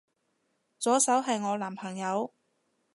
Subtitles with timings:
[0.79, 2.33] 左手係我男朋友